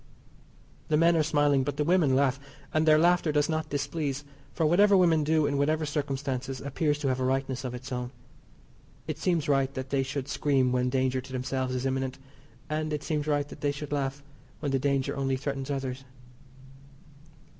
[0.87, 2.39] The men are smiling, but the women laugh,
[2.73, 7.07] and their laughter does not displease, for whatever women do in whatever circumstances appears to
[7.09, 8.09] have a rightness of its own.
[9.05, 12.17] It seems right that they should scream when danger to themselves is imminent,
[12.67, 14.23] and it seems right that they should laugh
[14.59, 16.03] when the danger only threatens others.